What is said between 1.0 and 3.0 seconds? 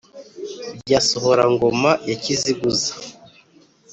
sohora-ngoma ya kiziguza